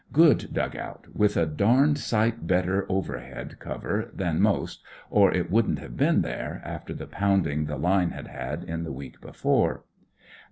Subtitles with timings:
[0.11, 4.81] Good dug out, with a damed sight better overhead cover than most,
[5.11, 8.91] or it wouldn't have been there, after the pounding the line had had in the
[8.91, 9.83] week before.